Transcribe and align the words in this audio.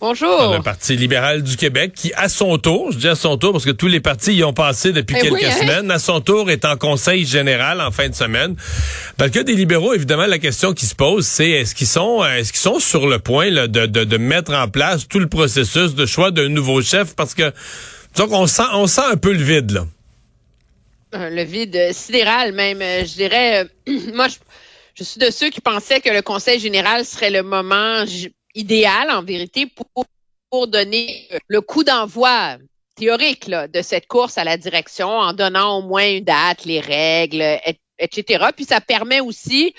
Bonjour. 0.00 0.54
Le 0.54 0.62
Parti 0.62 0.94
libéral 0.96 1.42
du 1.42 1.56
Québec 1.56 1.92
qui, 1.92 2.12
à 2.14 2.28
son 2.28 2.56
tour, 2.58 2.92
je 2.92 2.98
dis 2.98 3.08
à 3.08 3.16
son 3.16 3.36
tour 3.36 3.50
parce 3.50 3.64
que 3.64 3.72
tous 3.72 3.88
les 3.88 3.98
partis 3.98 4.32
y 4.32 4.44
ont 4.44 4.52
passé 4.52 4.92
depuis 4.92 5.16
Eh 5.18 5.22
quelques 5.22 5.34
oui, 5.34 5.44
hein? 5.44 5.50
semaines, 5.50 5.90
à 5.90 5.98
son 5.98 6.20
tour 6.20 6.52
est 6.52 6.64
en 6.64 6.76
conseil 6.76 7.26
général 7.26 7.80
en 7.80 7.90
fin 7.90 8.08
de 8.08 8.14
semaine. 8.14 8.54
Dans 9.18 9.24
le 9.24 9.30
cas 9.32 9.42
des 9.42 9.54
libéraux, 9.56 9.94
évidemment, 9.94 10.26
la 10.26 10.38
question 10.38 10.72
qui 10.72 10.86
se 10.86 10.94
pose, 10.94 11.26
c'est 11.26 11.50
est-ce 11.50 11.74
qu'ils 11.74 11.88
sont 11.88 12.24
est-ce 12.24 12.52
qu'ils 12.52 12.60
sont 12.60 12.78
sur 12.78 13.08
le 13.08 13.18
point 13.18 13.50
là, 13.50 13.66
de, 13.66 13.86
de, 13.86 14.04
de 14.04 14.16
mettre 14.18 14.52
en 14.54 14.68
place 14.68 15.08
tout 15.08 15.18
le 15.18 15.28
processus 15.28 15.96
de 15.96 16.06
choix 16.06 16.30
d'un 16.30 16.48
nouveau 16.48 16.80
chef? 16.80 17.16
Parce 17.16 17.34
que 17.34 17.52
donc 18.16 18.30
on 18.30 18.46
sent 18.46 18.62
on 18.74 18.86
sent 18.86 19.02
un 19.10 19.16
peu 19.16 19.32
le 19.32 19.42
vide 19.42 19.72
là. 19.72 19.84
Euh, 21.16 21.28
Le 21.30 21.42
vide 21.42 21.74
euh, 21.74 21.90
sidéral 21.92 22.52
même, 22.52 22.80
euh, 22.82 23.00
je 23.04 23.14
dirais. 23.14 23.64
euh, 23.88 24.12
moi, 24.14 24.28
je, 24.28 24.36
je 24.94 25.02
suis 25.02 25.18
de 25.18 25.30
ceux 25.32 25.50
qui 25.50 25.60
pensaient 25.60 26.00
que 26.00 26.10
le 26.10 26.22
Conseil 26.22 26.60
général 26.60 27.04
serait 27.04 27.30
le 27.30 27.42
moment 27.42 28.04
idéal, 28.58 29.10
en 29.10 29.22
vérité, 29.22 29.66
pour, 29.66 29.86
pour 30.50 30.66
donner 30.68 31.28
euh, 31.32 31.38
le 31.46 31.60
coup 31.60 31.84
d'envoi 31.84 32.58
théorique 32.96 33.48
de 33.48 33.82
cette 33.82 34.06
course 34.08 34.38
à 34.38 34.44
la 34.44 34.56
direction 34.56 35.08
en 35.08 35.32
donnant 35.32 35.78
au 35.78 35.82
moins 35.82 36.08
une 36.08 36.24
date, 36.24 36.64
les 36.64 36.80
règles, 36.80 37.40
et- 37.40 37.80
etc. 38.00 38.46
Puis 38.54 38.64
ça 38.64 38.80
permet 38.80 39.20
aussi 39.20 39.74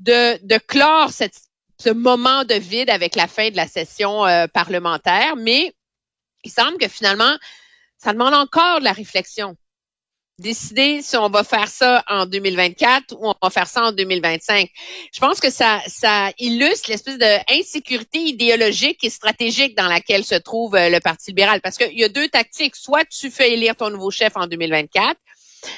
de, 0.00 0.44
de 0.44 0.58
clore 0.58 1.10
ce 1.12 1.90
moment 1.90 2.44
de 2.44 2.54
vide 2.54 2.90
avec 2.90 3.14
la 3.16 3.28
fin 3.28 3.50
de 3.50 3.56
la 3.56 3.68
session 3.68 4.26
euh, 4.26 4.46
parlementaire. 4.48 5.36
Mais 5.36 5.74
il 6.44 6.50
semble 6.50 6.78
que 6.78 6.88
finalement, 6.88 7.36
ça 7.98 8.12
demande 8.12 8.34
encore 8.34 8.80
de 8.80 8.84
la 8.84 8.92
réflexion 8.92 9.56
décider 10.38 11.00
si 11.00 11.16
on 11.16 11.28
va 11.28 11.44
faire 11.44 11.68
ça 11.68 12.04
en 12.08 12.26
2024 12.26 13.14
ou 13.18 13.28
on 13.28 13.34
va 13.42 13.50
faire 13.50 13.66
ça 13.66 13.84
en 13.84 13.92
2025. 13.92 14.68
Je 15.12 15.20
pense 15.20 15.40
que 15.40 15.50
ça, 15.50 15.80
ça 15.86 16.30
illustre 16.38 16.90
l'espèce 16.90 17.18
d'insécurité 17.18 18.18
idéologique 18.18 19.02
et 19.02 19.10
stratégique 19.10 19.76
dans 19.76 19.88
laquelle 19.88 20.24
se 20.24 20.34
trouve 20.34 20.74
euh, 20.74 20.90
le 20.90 21.00
Parti 21.00 21.30
libéral. 21.30 21.60
Parce 21.62 21.78
qu'il 21.78 21.98
y 21.98 22.04
a 22.04 22.08
deux 22.08 22.28
tactiques. 22.28 22.76
Soit 22.76 23.04
tu 23.06 23.30
fais 23.30 23.52
élire 23.52 23.76
ton 23.76 23.90
nouveau 23.90 24.10
chef 24.10 24.36
en 24.36 24.46
2024, 24.46 25.18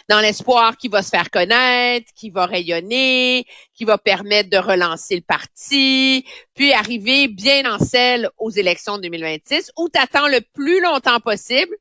dans 0.09 0.21
l'espoir 0.21 0.77
qu'il 0.77 0.91
va 0.91 1.03
se 1.03 1.11
faire 1.11 1.31
connaître, 1.31 2.13
qu'il 2.15 2.33
va 2.33 2.47
rayonner, 2.47 3.47
qu'il 3.75 3.87
va 3.87 3.97
permettre 3.97 4.51
de 4.51 4.59
relancer 4.59 5.15
le 5.15 5.23
parti, 5.23 6.25
puis 6.55 6.73
arriver 6.73 7.29
bien 7.29 7.73
en 7.73 7.79
selle 7.79 8.29
aux 8.39 8.51
élections 8.51 8.97
de 8.97 9.03
2026, 9.03 9.73
ou 9.79 9.89
tu 9.89 10.01
attends 10.01 10.29
le 10.29 10.41
plus 10.53 10.81
longtemps 10.81 11.21
possible, 11.21 11.75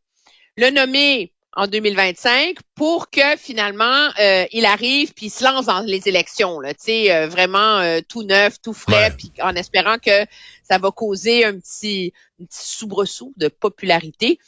le 0.58 0.70
nommer 0.70 1.34
en 1.58 1.66
2025 1.66 2.58
pour 2.76 3.10
que 3.10 3.36
finalement 3.36 4.10
euh, 4.20 4.46
il 4.52 4.66
arrive 4.66 5.14
puis 5.14 5.26
il 5.26 5.30
se 5.32 5.44
lance 5.44 5.66
dans 5.66 5.80
les 5.82 6.08
élections 6.08 6.60
là, 6.60 6.76
tu 6.76 6.86
sais 6.86 7.12
euh, 7.12 7.28
vraiment 7.28 7.80
euh, 7.80 8.00
tout 8.08 8.22
neuf, 8.22 8.62
tout 8.62 8.74
frais 8.74 9.12
puis 9.18 9.32
en 9.42 9.56
espérant 9.56 9.98
que 9.98 10.26
ça 10.64 10.78
va 10.78 10.92
causer 10.92 11.46
un 11.46 11.58
petit 11.58 12.14
un 12.40 12.46
petit 12.46 12.70
soubresaut 12.78 13.34
de 13.38 13.48
popularité. 13.48 14.40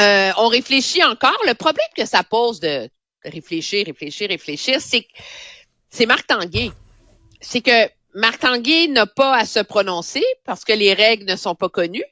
Euh, 0.00 0.32
on 0.36 0.48
réfléchit 0.48 1.02
encore. 1.04 1.38
Le 1.46 1.54
problème 1.54 1.86
que 1.96 2.04
ça 2.04 2.22
pose 2.24 2.58
de, 2.60 2.90
de 3.24 3.30
réfléchir, 3.30 3.86
réfléchir, 3.86 4.28
réfléchir, 4.28 4.80
c'est 4.80 5.02
que 5.02 5.08
c'est 5.90 6.06
Marc 6.06 6.26
Tanguay. 6.26 6.72
C'est 7.40 7.60
que 7.60 7.88
Marc 8.14 8.40
Tanguay 8.40 8.88
n'a 8.88 9.06
pas 9.06 9.36
à 9.36 9.44
se 9.44 9.60
prononcer 9.60 10.24
parce 10.44 10.64
que 10.64 10.72
les 10.72 10.92
règles 10.92 11.24
ne 11.24 11.36
sont 11.36 11.54
pas 11.54 11.68
connues. 11.68 12.04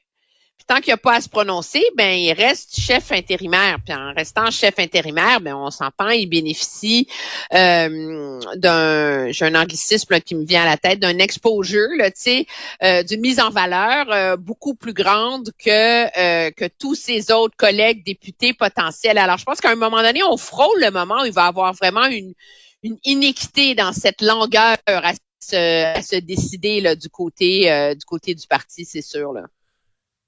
Tant 0.67 0.81
qu'il 0.81 0.93
n'a 0.93 0.97
pas 0.97 1.17
à 1.17 1.21
se 1.21 1.29
prononcer, 1.29 1.83
ben 1.95 2.11
il 2.11 2.33
reste 2.33 2.79
chef 2.79 3.11
intérimaire. 3.11 3.77
Puis 3.85 3.93
en 3.93 4.13
restant 4.15 4.49
chef 4.49 4.79
intérimaire, 4.79 5.39
ben 5.39 5.55
on 5.55 5.69
s'entend, 5.69 6.09
il 6.09 6.25
bénéficie 6.25 7.07
euh, 7.53 8.39
d'un, 8.55 9.31
j'ai 9.31 9.45
un 9.45 9.53
anglicisme 9.53 10.07
là, 10.09 10.19
qui 10.19 10.33
me 10.33 10.43
vient 10.43 10.63
à 10.63 10.65
la 10.65 10.77
tête, 10.77 10.99
d'un 10.99 11.19
exposure, 11.19 11.87
tu 12.05 12.11
sais, 12.15 12.45
euh, 12.81 13.03
d'une 13.03 13.21
mise 13.21 13.39
en 13.39 13.51
valeur 13.51 14.11
euh, 14.11 14.37
beaucoup 14.37 14.73
plus 14.73 14.93
grande 14.93 15.51
que 15.63 16.05
euh, 16.17 16.49
que 16.49 16.65
tous 16.79 16.95
ses 16.95 17.31
autres 17.31 17.55
collègues 17.57 18.03
députés 18.03 18.53
potentiels. 18.53 19.19
Alors 19.19 19.37
je 19.37 19.43
pense 19.43 19.61
qu'à 19.61 19.69
un 19.69 19.75
moment 19.75 20.01
donné, 20.01 20.23
on 20.23 20.35
frôle 20.35 20.81
le 20.81 20.89
moment 20.89 21.21
où 21.21 21.25
il 21.25 21.33
va 21.33 21.45
avoir 21.45 21.73
vraiment 21.73 22.05
une 22.07 22.33
une 22.81 22.97
iniquité 23.03 23.75
dans 23.75 23.93
cette 23.93 24.21
longueur 24.21 24.77
à 24.87 25.13
se, 25.39 25.95
à 25.97 26.01
se 26.01 26.15
décider 26.15 26.81
là, 26.81 26.95
du 26.95 27.09
côté 27.09 27.71
euh, 27.71 27.93
du 27.93 28.05
côté 28.05 28.33
du 28.33 28.47
parti, 28.47 28.83
c'est 28.85 29.01
sûr 29.01 29.31
là. 29.31 29.43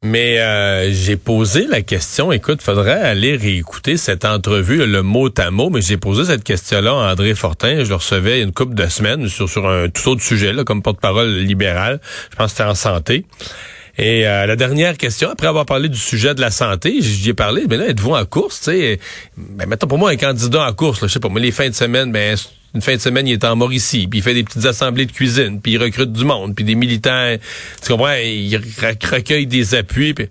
Mais 0.04 0.40
euh, 0.40 0.92
j'ai 0.92 1.18
posé 1.18 1.66
la 1.66 1.82
question, 1.82 2.32
écoute, 2.32 2.62
faudrait 2.62 3.02
aller 3.02 3.36
réécouter 3.36 3.98
cette 3.98 4.26
entrevue, 4.26 4.86
le 4.86 5.02
mot 5.02 5.28
à 5.36 5.50
mot, 5.50 5.72
mais 5.72 5.82
j'ai 5.82 5.98
posé 5.98 6.24
cette 6.26 6.44
question-là 6.44 6.92
à 6.92 7.14
André 7.14 7.34
Fortin, 7.34 7.84
je 7.84 7.90
le 7.90 7.96
recevais 7.96 8.44
une 8.44 8.52
couple 8.52 8.76
de 8.76 8.86
semaines 8.86 9.28
sur, 9.28 9.50
sur 9.50 9.68
un 9.68 9.90
tout 9.90 10.08
autre 10.10 10.22
sujet, 10.22 10.54
là, 10.54 10.64
comme 10.64 10.84
porte-parole 10.84 11.30
libéral, 11.38 12.00
je 12.30 12.36
pense 12.36 12.52
que 12.52 12.58
c'était 12.58 12.70
en 12.70 12.76
santé. 12.76 13.26
Et 13.98 14.28
euh, 14.28 14.46
la 14.46 14.56
dernière 14.56 14.98
question, 14.98 15.32
après 15.32 15.48
avoir 15.48 15.66
parlé 15.66 15.90
du 15.90 15.98
sujet 15.98 16.36
de 16.36 16.42
la 16.42 16.52
santé, 16.52 17.02
j'y 17.02 17.32
ai 17.32 17.34
parlé, 17.34 17.66
mais 17.68 17.78
là, 17.78 17.88
êtes-vous 17.88 18.14
en 18.14 18.26
course, 18.26 18.60
tu 18.60 18.66
sais? 18.66 19.00
Ben, 19.36 19.68
mettons 19.68 19.88
pour 19.88 19.98
moi 19.98 20.12
un 20.12 20.16
candidat 20.16 20.70
en 20.70 20.74
course, 20.74 21.02
là, 21.02 21.08
je 21.08 21.14
sais 21.14 21.20
pas, 21.20 21.30
moi, 21.30 21.40
les 21.40 21.52
fins 21.52 21.70
de 21.70 21.74
semaine, 21.74 22.12
ben, 22.12 22.38
une 22.76 22.82
fin 22.82 22.96
de 22.96 23.02
semaine, 23.02 23.28
il 23.28 23.34
est 23.34 23.44
en 23.46 23.56
Mauricie, 23.56 24.08
puis 24.08 24.20
il 24.20 24.22
fait 24.22 24.34
des 24.34 24.44
petites 24.44 24.66
assemblées 24.66 25.06
de 25.06 25.12
cuisine, 25.12 25.62
puis 25.62 25.74
il 25.74 25.78
recrute 25.82 26.12
du 26.12 26.26
monde, 26.26 26.56
puis 26.56 26.66
des 26.66 26.76
militants, 26.76 27.36
tu 27.82 27.92
comprends, 27.92 28.14
il 28.14 28.56
re- 28.56 29.10
recueille 29.10 29.48
des 29.48 29.76
appuis, 29.76 30.14
puis... 30.14 30.28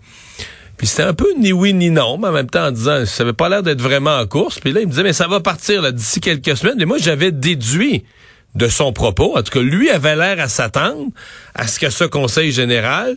C'était 0.82 1.04
un 1.04 1.14
peu 1.14 1.32
ni 1.38 1.52
oui 1.52 1.72
ni 1.72 1.88
non, 1.88 2.18
mais 2.18 2.28
en 2.28 2.32
même 2.32 2.50
temps 2.50 2.66
en 2.66 2.70
disant 2.70 3.06
ça 3.06 3.22
avait 3.22 3.32
pas 3.32 3.48
l'air 3.48 3.62
d'être 3.62 3.80
vraiment 3.80 4.18
en 4.18 4.26
course. 4.26 4.60
Puis 4.60 4.72
là, 4.72 4.80
il 4.80 4.86
me 4.86 4.90
disait 4.90 5.04
mais 5.04 5.14
ça 5.14 5.26
va 5.26 5.40
partir 5.40 5.90
d'ici 5.90 6.20
quelques 6.20 6.54
semaines. 6.54 6.74
Mais 6.76 6.84
moi, 6.84 6.98
j'avais 6.98 7.32
déduit 7.32 8.04
de 8.54 8.68
son 8.68 8.92
propos, 8.92 9.38
en 9.38 9.42
tout 9.42 9.52
cas, 9.52 9.60
lui 9.60 9.88
avait 9.88 10.16
l'air 10.16 10.38
à 10.38 10.48
s'attendre 10.48 11.12
à 11.54 11.66
ce 11.66 11.80
que 11.80 11.88
ce 11.88 12.04
conseil 12.04 12.52
général 12.52 13.16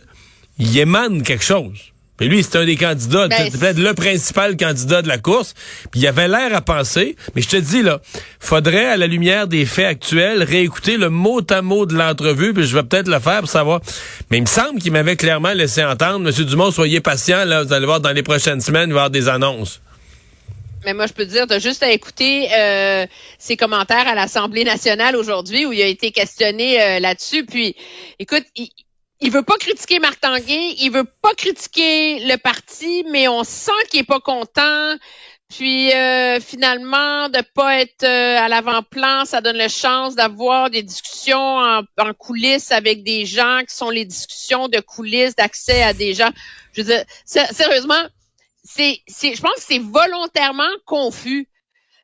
il 0.58 0.78
émane 0.78 1.22
quelque 1.22 1.44
chose. 1.44 1.92
Puis 2.20 2.28
lui, 2.28 2.42
c'est 2.42 2.56
un 2.56 2.66
des 2.66 2.76
candidats, 2.76 3.28
Ben, 3.28 3.50
peut-être 3.50 3.78
le 3.78 3.94
principal 3.94 4.54
candidat 4.54 5.00
de 5.00 5.08
la 5.08 5.16
course. 5.16 5.54
Puis 5.90 6.00
il 6.00 6.06
avait 6.06 6.28
l'air 6.28 6.54
à 6.54 6.60
penser, 6.60 7.16
mais 7.34 7.40
je 7.40 7.48
te 7.48 7.56
dis 7.56 7.82
là, 7.82 8.02
faudrait 8.38 8.84
à 8.84 8.98
la 8.98 9.06
lumière 9.06 9.46
des 9.46 9.64
faits 9.64 9.86
actuels 9.86 10.42
réécouter 10.42 10.98
le 10.98 11.08
mot 11.08 11.40
à 11.48 11.62
mot 11.62 11.86
de 11.86 11.94
l'entrevue, 11.94 12.52
puis 12.52 12.64
je 12.64 12.76
vais 12.76 12.82
peut-être 12.82 13.08
le 13.08 13.20
faire 13.20 13.40
pour 13.40 13.48
savoir. 13.48 13.80
Mais 14.30 14.36
il 14.36 14.42
me 14.42 14.46
semble 14.46 14.82
qu'il 14.82 14.92
m'avait 14.92 15.16
clairement 15.16 15.54
laissé 15.54 15.82
entendre, 15.82 16.18
Monsieur 16.18 16.44
Dumont, 16.44 16.70
soyez 16.70 17.00
patient, 17.00 17.46
là, 17.46 17.62
vous 17.62 17.72
allez 17.72 17.86
voir 17.86 18.00
dans 18.00 18.12
les 18.12 18.22
prochaines 18.22 18.60
semaines, 18.60 18.90
il 18.90 18.92
va 18.92 18.98
y 18.98 19.04
avoir 19.04 19.10
des 19.10 19.30
annonces. 19.30 19.80
Mais 20.84 20.92
moi, 20.92 21.06
je 21.06 21.14
peux 21.14 21.24
te 21.24 21.30
dire, 21.30 21.46
tu 21.46 21.54
as 21.54 21.58
juste 21.58 21.82
à 21.82 21.90
écouter 21.90 22.48
euh, 22.52 23.06
ses 23.38 23.56
commentaires 23.56 24.06
à 24.06 24.14
l'Assemblée 24.14 24.64
nationale 24.64 25.16
aujourd'hui 25.16 25.64
où 25.64 25.72
il 25.72 25.80
a 25.80 25.86
été 25.86 26.10
questionné 26.10 26.82
euh, 26.82 27.00
là-dessus. 27.00 27.46
Puis, 27.46 27.74
écoute, 28.18 28.44
il, 28.56 28.68
il 29.20 29.30
veut 29.30 29.42
pas 29.42 29.56
critiquer 29.58 29.98
Marc 29.98 30.18
il 30.24 30.90
veut 30.90 31.04
pas 31.04 31.34
critiquer 31.34 32.20
le 32.20 32.36
parti, 32.36 33.04
mais 33.10 33.28
on 33.28 33.44
sent 33.44 33.72
qu'il 33.90 34.00
est 34.00 34.04
pas 34.04 34.20
content. 34.20 34.96
Puis 35.48 35.92
euh, 35.92 36.38
finalement, 36.38 37.28
de 37.28 37.42
pas 37.54 37.80
être 37.80 38.04
euh, 38.04 38.38
à 38.38 38.48
l'avant-plan, 38.48 39.24
ça 39.24 39.40
donne 39.40 39.56
la 39.56 39.68
chance 39.68 40.14
d'avoir 40.14 40.70
des 40.70 40.84
discussions 40.84 41.38
en, 41.58 41.82
en 41.98 42.14
coulisses 42.14 42.70
avec 42.70 43.02
des 43.02 43.26
gens 43.26 43.62
qui 43.68 43.74
sont 43.74 43.90
les 43.90 44.04
discussions 44.04 44.68
de 44.68 44.78
coulisses, 44.78 45.34
d'accès 45.34 45.82
à 45.82 45.92
des 45.92 46.14
gens. 46.14 46.30
Je 46.72 46.82
veux 46.82 46.86
dire, 46.86 47.04
sé- 47.24 47.52
sérieusement, 47.52 48.02
c'est, 48.62 49.00
c'est, 49.08 49.34
je 49.34 49.42
pense 49.42 49.54
que 49.54 49.62
c'est 49.62 49.80
volontairement 49.80 50.70
confus. 50.86 51.48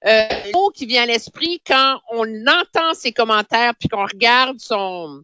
Euh, 0.04 0.26
le 0.46 0.52
mot 0.52 0.70
qui 0.70 0.84
vient 0.86 1.04
à 1.04 1.06
l'esprit 1.06 1.62
quand 1.66 2.00
on 2.10 2.26
entend 2.46 2.94
ses 2.94 3.12
commentaires 3.12 3.74
puis 3.78 3.88
qu'on 3.88 4.04
regarde 4.04 4.58
son 4.58 5.22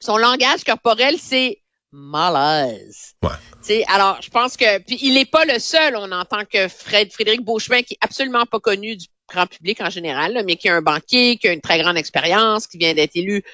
son 0.00 0.16
langage 0.16 0.64
corporel, 0.64 1.16
c'est 1.18 1.60
malaise. 1.92 3.14
Ouais. 3.22 3.84
Alors, 3.88 4.18
je 4.22 4.30
pense 4.30 4.56
que 4.56 4.78
puis 4.78 4.98
il 5.02 5.14
n'est 5.14 5.26
pas 5.26 5.44
le 5.44 5.58
seul. 5.58 5.96
On 5.96 6.10
entend 6.12 6.44
que 6.44 6.68
Fred, 6.68 7.12
Frédéric 7.12 7.42
Beauchemin, 7.42 7.82
qui 7.82 7.94
est 7.94 7.98
absolument 8.00 8.46
pas 8.46 8.60
connu 8.60 8.96
du 8.96 9.06
grand 9.28 9.46
public 9.46 9.80
en 9.82 9.90
général, 9.90 10.32
là, 10.32 10.42
mais 10.42 10.56
qui 10.56 10.68
est 10.68 10.70
un 10.70 10.80
banquier, 10.80 11.36
qui 11.36 11.48
a 11.48 11.52
une 11.52 11.60
très 11.60 11.78
grande 11.78 11.98
expérience, 11.98 12.66
qui 12.66 12.78
vient 12.78 12.94
d'être 12.94 13.14
élu, 13.14 13.44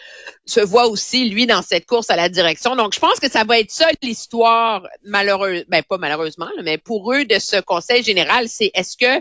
se 0.46 0.60
voit 0.60 0.86
aussi, 0.86 1.28
lui, 1.28 1.46
dans 1.46 1.62
cette 1.62 1.86
course 1.86 2.10
à 2.10 2.16
la 2.16 2.28
direction. 2.28 2.76
Donc, 2.76 2.94
je 2.94 3.00
pense 3.00 3.18
que 3.18 3.28
ça 3.28 3.42
va 3.42 3.58
être 3.58 3.72
ça 3.72 3.88
l'histoire, 4.00 4.86
malheureuse, 5.04 5.64
ben 5.68 5.82
pas 5.82 5.98
malheureusement, 5.98 6.48
là, 6.56 6.62
mais 6.62 6.78
pour 6.78 7.12
eux, 7.12 7.24
de 7.24 7.38
ce 7.40 7.60
conseil 7.60 8.04
général, 8.04 8.48
c'est 8.48 8.70
est-ce 8.74 8.96
que 8.96 9.20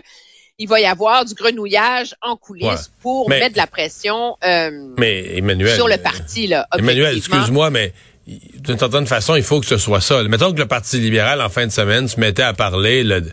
il 0.58 0.68
va 0.68 0.80
y 0.80 0.84
avoir 0.86 1.24
du 1.24 1.34
grenouillage 1.34 2.14
en 2.22 2.36
coulisses 2.36 2.64
Ouais. 2.66 2.76
pour 3.02 3.28
Mais- 3.28 3.40
mettre 3.40 3.54
de 3.54 3.58
la 3.58 3.66
pression 3.66 4.36
euh, 4.44 4.70
Mais 4.98 5.36
Emmanuel. 5.38 5.74
sur 5.74 5.88
le 5.88 5.94
euh, 5.94 5.98
parti, 5.98 6.46
là. 6.46 6.66
Emmanuel, 6.78 7.06
objectivement. 7.08 7.36
excuse-moi, 7.38 7.70
mais 7.70 7.92
d'une 8.26 8.78
certaine 8.78 9.06
façon, 9.06 9.34
il 9.34 9.42
faut 9.42 9.60
que 9.60 9.66
ce 9.66 9.76
soit 9.78 10.00
ça. 10.00 10.22
Mettons 10.24 10.52
que 10.52 10.58
le 10.58 10.66
Parti 10.66 10.98
libéral, 10.98 11.42
en 11.42 11.48
fin 11.48 11.66
de 11.66 11.72
semaine, 11.72 12.08
se 12.08 12.18
mettait 12.20 12.42
à 12.42 12.52
parler, 12.54 13.02
là, 13.04 13.20
de- 13.20 13.32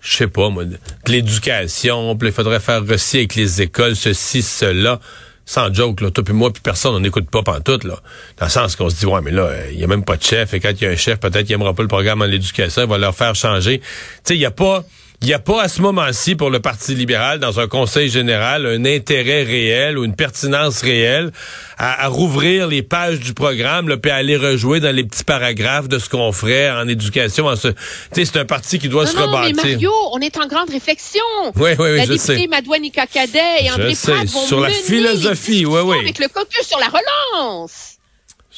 je 0.00 0.16
sais 0.16 0.28
pas, 0.28 0.50
moi, 0.50 0.64
de, 0.64 0.76
l'éducation, 1.08 2.16
puis 2.16 2.28
il 2.28 2.32
faudrait 2.34 2.60
faire 2.60 2.82
aussi 2.88 3.18
avec 3.18 3.34
les 3.34 3.62
écoles, 3.62 3.96
ceci, 3.96 4.42
cela. 4.42 5.00
sans 5.46 5.74
joke, 5.74 6.00
là, 6.00 6.12
toi 6.12 6.22
puis 6.22 6.32
moi 6.32 6.52
puis 6.52 6.62
personne, 6.62 6.94
on 6.94 7.00
n'écoute 7.00 7.28
pas 7.28 7.42
pantoute, 7.42 7.82
là. 7.82 7.96
Dans 8.38 8.46
le 8.46 8.50
sens 8.52 8.76
qu'on 8.76 8.88
se 8.88 8.94
dit, 8.94 9.06
ouais, 9.06 9.20
mais 9.20 9.32
là, 9.32 9.50
il 9.72 9.80
y 9.80 9.82
a 9.82 9.88
même 9.88 10.04
pas 10.04 10.16
de 10.16 10.22
chef, 10.22 10.54
et 10.54 10.60
quand 10.60 10.70
il 10.70 10.82
y 10.82 10.86
a 10.86 10.90
un 10.90 10.96
chef, 10.96 11.18
peut-être 11.18 11.42
qu'il 11.44 11.54
aimera 11.54 11.74
pas 11.74 11.82
le 11.82 11.88
programme 11.88 12.22
en 12.22 12.26
éducation, 12.26 12.82
il 12.82 12.88
va 12.88 12.98
leur 12.98 13.16
faire 13.16 13.34
changer. 13.34 13.80
Tu 13.80 13.86
sais, 14.22 14.34
il 14.36 14.40
y 14.40 14.44
a 14.46 14.52
pas, 14.52 14.84
il 15.22 15.26
n'y 15.26 15.34
a 15.34 15.38
pas 15.38 15.62
à 15.62 15.68
ce 15.68 15.82
moment-ci 15.82 16.34
pour 16.34 16.48
le 16.48 16.60
Parti 16.60 16.94
libéral, 16.94 17.40
dans 17.40 17.60
un 17.60 17.68
conseil 17.68 18.08
général, 18.08 18.64
un 18.64 18.86
intérêt 18.86 19.42
réel 19.42 19.98
ou 19.98 20.04
une 20.04 20.16
pertinence 20.16 20.80
réelle 20.80 21.30
à, 21.76 22.08
rouvrir 22.08 22.66
les 22.66 22.82
pages 22.82 23.20
du 23.20 23.34
programme, 23.34 23.88
là, 23.88 23.98
puis 23.98 24.10
à 24.10 24.16
aller 24.16 24.36
rejouer 24.36 24.80
dans 24.80 24.94
les 24.94 25.04
petits 25.04 25.24
paragraphes 25.24 25.88
de 25.88 25.98
ce 25.98 26.08
qu'on 26.08 26.32
ferait 26.32 26.70
en 26.70 26.88
éducation. 26.88 27.46
En 27.46 27.56
ce... 27.56 27.68
C'est 28.12 28.36
un 28.38 28.46
parti 28.46 28.78
qui 28.78 28.88
doit 28.88 29.06
se 29.06 29.14
non, 29.14 29.26
rebâtir. 29.26 29.56
Mais 29.56 29.72
Mario, 29.72 29.92
on 30.12 30.20
est 30.20 30.38
en 30.38 30.46
grande 30.46 30.70
réflexion. 30.70 31.20
Oui, 31.56 31.72
oui, 31.78 31.90
oui, 31.90 31.96
la 31.98 32.06
je 32.06 32.16
sais. 32.16 32.34
députée 32.34 32.48
Madouanika 32.48 33.06
Cadet 33.06 33.64
et 33.64 33.70
André 33.70 33.92
Pratt 34.02 34.26
vont 34.26 34.46
sur 34.46 34.60
la 34.60 34.70
philosophie, 34.70 35.66
oui, 35.66 35.80
oui. 35.84 35.98
avec 36.00 36.18
le 36.18 36.28
caucus 36.28 36.66
sur 36.66 36.78
la 36.78 36.88
relance. 36.88 37.99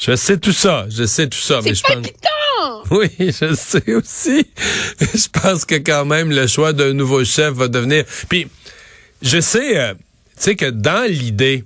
Je 0.05 0.17
sais 0.17 0.37
tout 0.37 0.53
ça, 0.53 0.87
je 0.91 1.05
sais 1.05 1.29
tout 1.29 1.39
ça, 1.39 1.61
mais 1.63 1.75
je 1.75 1.83
C'est 1.87 1.95
pense... 1.95 2.07
Oui, 2.91 3.09
je 3.19 3.55
sais 3.55 3.95
aussi. 3.95 4.47
je 5.01 5.29
pense 5.29 5.65
que 5.65 5.77
quand 5.77 6.05
même 6.05 6.31
le 6.31 6.49
choix 6.49 6.73
d'un 6.73 6.93
nouveau 6.93 7.25
chef 7.25 7.55
va 7.55 7.69
devenir. 7.69 8.05
Puis, 8.29 8.49
je 9.23 9.41
sais, 9.41 9.79
euh, 9.79 9.95
tu 9.95 10.01
sais 10.39 10.57
que 10.57 10.67
dans 10.71 11.09
l'idée 11.09 11.65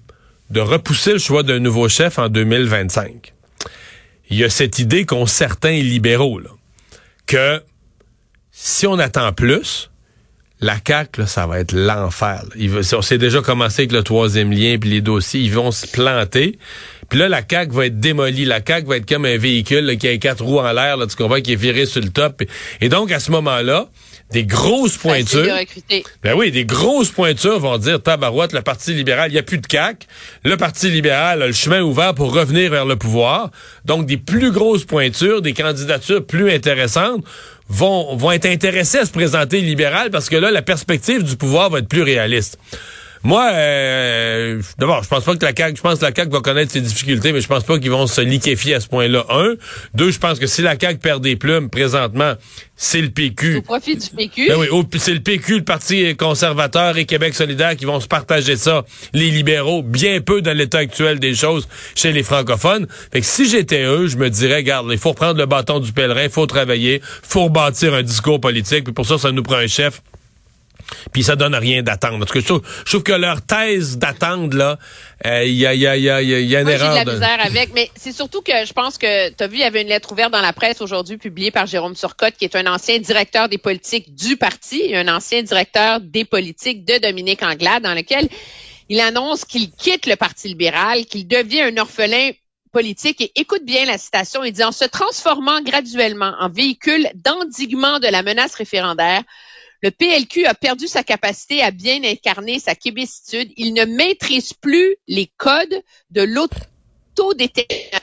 de 0.51 0.61
repousser 0.61 1.15
le 1.15 1.19
choix 1.19 1.43
d'un 1.43 1.61
nouveau 1.61 1.89
chef 1.89 2.19
en 2.19 2.29
2025, 2.29 3.33
il 4.29 4.37
y 4.37 4.45
a 4.45 4.51
cette 4.51 4.79
idée 4.79 5.07
qu'ont 5.07 5.27
certains 5.27 5.81
libéraux 5.81 6.39
là, 6.39 6.51
que 7.27 7.63
si 8.53 8.87
on 8.87 8.99
attend 8.99 9.33
plus, 9.33 9.91
la 10.61 10.77
CAQ, 10.87 11.21
là, 11.21 11.27
ça 11.27 11.47
va 11.47 11.61
être 11.61 11.73
l'enfer. 11.73 12.43
On 12.95 13.03
s'est 13.03 13.19
déjà 13.19 13.43
commencé 13.43 13.83
avec 13.83 13.93
le 13.93 14.03
troisième 14.03 14.53
lien, 14.53 14.79
puis 14.79 14.89
les 14.89 15.01
dossiers, 15.03 15.41
ils 15.41 15.53
vont 15.53 15.71
se 15.71 15.87
planter. 15.87 16.59
Puis 17.09 17.19
là, 17.19 17.29
la 17.29 17.43
CAQ 17.49 17.73
va 17.73 17.87
être 17.87 18.01
démolie. 18.01 18.47
La 18.47 18.61
CAQ 18.67 18.89
va 18.89 18.97
être 18.97 19.09
comme 19.09 19.27
un 19.27 19.37
véhicule 19.37 19.85
là, 19.85 19.97
qui 19.97 20.09
a 20.09 20.17
quatre 20.17 20.43
roues 20.43 20.59
en 20.59 20.73
l'air, 20.73 20.97
là, 20.97 21.07
tu 21.07 21.15
comprends, 21.15 21.41
qui 21.41 21.53
est 21.53 21.57
viré 21.57 21.85
sur 21.85 22.01
le 22.01 22.09
top. 22.09 22.43
Et 22.81 22.89
donc, 22.89 23.13
à 23.13 23.21
ce 23.21 23.31
moment-là, 23.33 23.89
des 24.33 24.45
grosses 24.45 24.97
pointures... 24.97 25.55
Ben 26.23 26.35
oui, 26.35 26.51
des 26.51 26.65
grosses 26.65 27.11
pointures 27.11 27.61
vont 27.61 27.79
dire 27.79 28.03
tabarouette, 28.03 28.53
le 28.53 28.63
Parti 28.63 28.93
libéral, 28.93 29.31
il 29.31 29.35
n'y 29.35 29.39
a 29.39 29.45
plus 29.45 29.59
de 29.59 29.67
CAC. 29.67 30.09
Le 30.43 30.57
Parti 30.57 30.91
libéral 30.91 31.43
a 31.43 31.47
le 31.47 31.53
chemin 31.53 31.83
ouvert 31.83 32.15
pour 32.15 32.35
revenir 32.35 32.71
vers 32.71 32.87
le 32.87 32.97
pouvoir. 32.97 33.51
Donc, 33.85 34.07
des 34.07 34.17
plus 34.17 34.51
grosses 34.51 34.85
pointures, 34.85 35.43
des 35.43 35.53
candidatures 35.53 36.27
plus 36.27 36.51
intéressantes 36.51 37.25
vont, 37.69 38.17
vont 38.17 38.33
être 38.33 38.47
intéressées 38.47 38.99
à 38.99 39.05
se 39.05 39.13
présenter 39.13 39.61
libéral 39.61 40.11
parce 40.11 40.29
que 40.29 40.37
là, 40.37 40.51
la 40.51 40.63
perspective 40.63 41.23
du 41.23 41.37
pouvoir 41.37 41.71
va 41.71 41.81
être 41.81 41.89
plus 41.89 42.03
réaliste. 42.03 42.59
Moi, 43.27 43.51
euh, 43.55 44.63
d'abord, 44.79 45.03
je 45.03 45.09
pense 45.09 45.25
pas 45.25 45.35
que 45.35 45.45
la 45.45 45.51
CAQ, 45.53 45.79
je 45.79 45.83
pense 45.83 45.99
que 45.99 46.05
la 46.05 46.15
CAQ 46.15 46.31
va 46.31 46.39
connaître 46.39 46.71
ses 46.71 46.81
difficultés, 46.81 47.33
mais 47.33 47.41
je 47.41 47.49
pense 47.49 47.65
pas 47.65 47.77
qu'ils 47.81 47.91
vont 47.91 48.07
se 48.07 48.21
liquéfier 48.21 48.75
à 48.75 48.81
ce 48.81 48.87
point-là. 48.87 49.27
Un. 49.31 49.55
Deux, 49.95 50.13
je 50.13 50.21
pense 50.21 50.39
que 50.39 50.47
si 50.47 50.63
la 50.63 50.79
CAQ 50.79 51.01
perd 51.01 51.25
des 51.25 51.35
plumes 51.35 51.69
présentement, 51.69 52.35
c'est 52.77 53.01
le 53.03 53.11
PQ. 53.11 53.57
Au 53.57 53.63
profit 53.63 53.97
du 53.97 54.09
PQ. 54.11 54.47
Ben 54.47 54.57
oui, 54.61 54.69
c'est 54.99 55.13
le 55.13 55.19
PQ, 55.19 55.57
le 55.57 55.65
Parti 55.65 56.15
conservateur 56.15 56.99
et 56.99 57.05
Québec 57.05 57.35
solidaire 57.35 57.75
qui 57.75 57.85
vont 57.85 57.99
se 57.99 58.07
partager 58.07 58.55
ça. 58.55 58.85
Les 59.13 59.33
libéraux, 59.33 59.83
bien 59.83 60.21
peu 60.21 60.41
dans 60.41 60.57
l'état 60.57 60.79
actuel 60.79 61.19
des 61.19 61.35
choses 61.35 61.67
chez 61.97 62.13
les 62.13 62.23
francophones. 62.23 62.87
Fait 63.13 63.23
que 63.23 63.27
si 63.27 63.49
j'étais 63.49 63.83
eux, 63.83 64.07
je 64.07 64.19
me 64.19 64.31
dirais, 64.31 64.63
garde, 64.63 64.87
il 64.93 64.99
faut 64.99 65.11
reprendre 65.11 65.41
le 65.41 65.47
bâton 65.47 65.81
du 65.81 65.91
pèlerin, 65.91 66.23
il 66.23 66.31
faut 66.31 66.47
travailler, 66.47 67.03
faut 67.25 67.49
bâtir 67.49 67.93
un 67.93 68.05
discours 68.05 68.41
politique, 68.41 68.85
puis 68.85 68.93
pour 68.93 69.05
ça, 69.05 69.19
ça 69.19 69.33
nous 69.33 69.43
prend 69.43 69.57
un 69.57 69.67
chef. 69.67 70.01
Puis 71.13 71.23
ça 71.23 71.37
donne 71.37 71.55
rien 71.55 71.83
d'attendre. 71.83 72.19
Parce 72.19 72.33
que 72.33 72.41
je 72.41 72.47
trouve, 72.47 72.63
je 72.85 72.91
trouve 72.91 73.03
que 73.03 73.13
leur 73.13 73.43
thèse 73.43 73.99
d'attendre, 73.99 74.57
là, 74.57 74.79
euh, 75.25 75.45
il 75.45 75.55
y, 75.55 75.67
a, 75.67 75.75
il 75.75 75.81
y, 75.81 75.87
a, 75.87 75.97
il 75.97 76.03
y, 76.03 76.11
a, 76.11 76.21
il 76.23 76.29
y 76.29 76.57
a 76.57 76.61
une 76.61 76.67
Moi, 76.67 76.77
j'ai 76.77 76.79
de 76.79 76.85
erreur. 76.85 77.05
la 77.05 77.13
misère 77.13 77.39
avec, 77.45 77.75
mais 77.75 77.91
c'est 77.97 78.13
surtout 78.13 78.43
que 78.43 78.53
je 78.65 78.73
pense 78.73 78.99
que 78.99 79.31
tu 79.31 79.43
as 79.43 79.47
vu, 79.47 79.57
il 79.57 79.61
y 79.61 79.65
avait 79.65 79.83
une 79.83 79.89
lettre 79.89 80.13
ouverte 80.13 80.33
dans 80.33 80.43
la 80.43 80.53
presse 80.53 80.81
aujourd'hui 80.81 81.17
publiée 81.17 81.51
par 81.51 81.67
Jérôme 81.67 81.95
Turcotte, 81.95 82.35
qui 82.39 82.45
est 82.45 82.57
un 82.57 82.67
ancien 82.67 82.99
directeur 82.99 83.49
des 83.49 83.59
politiques 83.59 84.15
du 84.15 84.37
parti, 84.37 84.83
et 84.83 84.97
un 84.97 85.09
ancien 85.09 85.43
directeur 85.43 86.01
des 86.01 86.25
politiques 86.25 86.85
de 86.85 86.99
Dominique 86.99 87.43
Anglade, 87.43 87.83
dans 87.83 87.95
lequel 87.95 88.29
il 88.89 89.01
annonce 89.01 89.45
qu'il 89.45 89.71
quitte 89.71 90.07
le 90.07 90.17
Parti 90.17 90.49
libéral, 90.49 91.07
qu'il 91.07 91.27
devient 91.27 91.63
un 91.63 91.77
orphelin 91.77 92.31
politique. 92.73 93.21
Et 93.21 93.33
écoute 93.37 93.65
bien 93.65 93.85
la 93.85 93.99
citation, 93.99 94.45
il 94.45 94.53
dit, 94.53 94.63
en 94.63 94.73
se 94.73 94.85
transformant 94.85 95.61
graduellement 95.63 96.35
en 96.39 96.49
véhicule 96.49 97.09
d'endiguement 97.15 97.99
de 97.99 98.07
la 98.07 98.23
menace 98.23 98.55
référendaire, 98.55 99.23
le 99.87 99.93
PLQ 99.93 100.47
a 100.47 100.55
perdu 100.55 100.89
sa 100.89 101.05
capacité 101.05 101.63
à 101.63 101.71
bien 101.71 102.03
incarner 102.03 102.59
sa 102.59 102.75
québécitude. 102.75 103.53
Il 103.57 103.73
ne 103.73 103.85
maîtrise 103.85 104.53
plus 104.53 104.97
les 105.07 105.29
codes 105.37 105.81
de 106.11 106.23
l'autodétermination. 106.23 108.01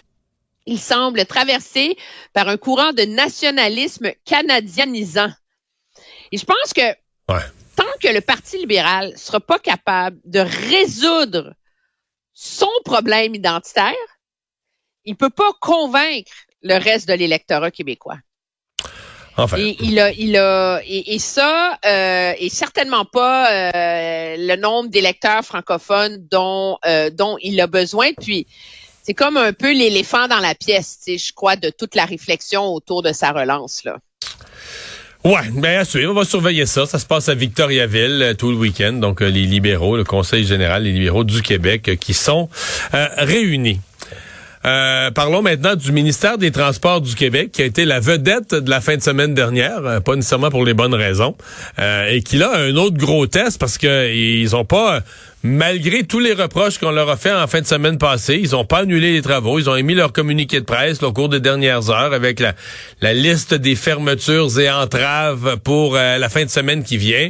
Il 0.66 0.80
semble 0.80 1.26
traversé 1.26 1.98
par 2.32 2.48
un 2.48 2.56
courant 2.56 2.94
de 2.94 3.02
nationalisme 3.02 4.14
canadianisant. 4.24 5.30
Et 6.32 6.38
je 6.38 6.46
pense 6.46 6.72
que 6.74 6.96
Ouais. 7.30 7.44
tant 7.76 7.84
que 8.02 8.08
le 8.08 8.22
Parti 8.22 8.60
libéral 8.60 9.18
sera 9.18 9.42
pas 9.42 9.60
capable 9.60 10.22
de 10.24 10.40
résoudre 10.40 11.54
son 12.32 12.72
problème 12.86 13.36
identitaire, 13.36 13.94
il 15.04 15.18
peut 15.18 15.30
pas 15.30 15.52
convaincre 15.60 16.32
le 16.62 16.78
reste 16.78 17.10
de 17.10 17.14
l'électorat 17.14 17.72
québécois. 17.72 18.20
Enfin. 19.38 19.58
Et 19.58 19.78
il 19.82 20.00
a, 20.00 20.12
il 20.12 20.38
a, 20.38 20.82
et, 20.86 21.16
et 21.16 21.20
ça, 21.20 21.78
euh, 21.86 22.34
et 22.38 22.50
certainement 22.50 23.06
pas 23.06 23.52
euh, 23.52 24.36
le 24.38 24.56
nombre 24.56 24.90
d'électeurs 24.90 25.44
francophones 25.44 26.26
dont 26.30 26.78
euh, 26.86 27.10
dont 27.10 27.38
il 27.42 27.60
a 27.60 27.68
besoin. 27.68 28.12
Puis 28.22 28.46
c'est 29.02 29.14
comme 29.14 29.38
un 29.38 29.54
peu 29.54 29.74
l'éléphant 29.74 30.28
dans 30.28 30.40
la 30.40 30.56
pièce, 30.56 31.00
je 31.08 31.34
crois, 31.34 31.56
de 31.56 31.70
toute 31.70 31.96
la 31.96 32.06
réflexion 32.06 32.74
autour 32.74 33.02
de 33.02 33.12
sa 33.12 33.32
relance 33.32 33.84
là. 33.84 33.98
Ouais, 35.24 35.50
ben 35.54 35.80
à 35.80 35.86
suivre, 35.86 36.12
on 36.12 36.16
va 36.16 36.26
surveiller 36.26 36.66
ça. 36.66 36.86
Ça 36.86 37.00
se 37.00 37.06
passe 37.06 37.30
à 37.30 37.34
Victoriaville 37.34 38.22
euh, 38.22 38.34
tout 38.34 38.52
le 38.52 38.58
week-end. 38.58 38.92
Donc 38.92 39.22
euh, 39.22 39.30
les 39.30 39.46
libéraux, 39.46 39.96
le 39.96 40.04
Conseil 40.04 40.46
général, 40.46 40.84
les 40.84 40.92
libéraux 40.92 41.24
du 41.24 41.42
Québec 41.42 41.88
euh, 41.88 41.96
qui 41.96 42.14
sont 42.14 42.50
euh, 42.94 43.08
réunis. 43.18 43.80
Euh, 44.66 45.12
parlons 45.12 45.42
maintenant 45.42 45.76
du 45.76 45.92
ministère 45.92 46.38
des 46.38 46.52
Transports 46.52 47.02
du 47.02 47.16
Québec, 47.16 47.52
qui 47.52 47.62
a 47.62 47.66
été 47.66 47.84
la 47.84 48.00
vedette 48.00 48.56
de 48.56 48.70
la 48.70 48.80
fin 48.80 48.96
de 48.96 49.02
semaine 49.02 49.34
dernière, 49.34 49.86
euh, 49.86 50.00
pas 50.00 50.16
nécessairement 50.16 50.50
pour 50.50 50.64
les 50.64 50.74
bonnes 50.74 50.94
raisons, 50.94 51.36
euh, 51.80 52.10
et 52.10 52.22
qui 52.22 52.38
là 52.38 52.52
a 52.52 52.60
un 52.60 52.76
autre 52.78 52.96
gros 52.96 53.28
test 53.28 53.60
parce 53.60 53.78
que 53.78 54.14
ils 54.14 54.56
ont 54.56 54.64
pas, 54.64 54.96
euh, 54.96 55.00
malgré 55.44 56.04
tous 56.04 56.20
les 56.20 56.32
reproches 56.32 56.78
qu'on 56.78 56.92
leur 56.92 57.10
a 57.10 57.18
fait 57.18 57.34
en 57.34 57.46
fin 57.48 57.60
de 57.60 57.66
semaine 57.66 57.98
passée, 57.98 58.40
ils 58.42 58.56
ont 58.56 58.64
pas 58.64 58.80
annulé 58.80 59.12
les 59.12 59.22
travaux, 59.22 59.60
ils 59.60 59.70
ont 59.70 59.76
émis 59.76 59.96
leur 59.96 60.14
communiqué 60.14 60.62
de 60.62 60.66
presse 60.66 61.04
au 61.04 61.12
cours 61.12 61.28
des 61.28 61.42
dernières 61.42 61.90
heures 61.90 62.14
avec 62.14 62.40
la, 62.40 62.54
la 63.02 63.14
liste 63.14 63.54
des 63.54 63.76
fermetures 63.76 64.58
et 64.60 64.72
entraves 64.72 65.58
pour 65.58 65.96
la 65.96 66.30
fin 66.30 66.46
de 66.46 66.50
semaine 66.50 66.84
qui 66.84 66.98
vient. 66.98 67.30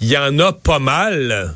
Il 0.00 0.08
y 0.08 0.18
en 0.18 0.36
a 0.40 0.52
pas 0.52 0.80
mal. 0.80 1.54